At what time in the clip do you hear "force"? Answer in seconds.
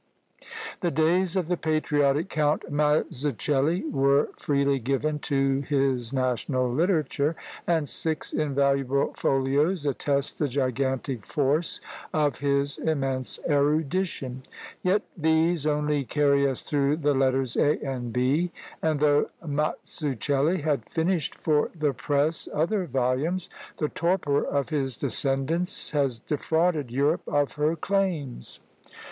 11.23-11.81